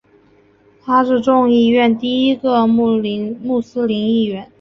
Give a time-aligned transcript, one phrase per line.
[0.81, 4.49] 他是众议院第一位穆斯林议员。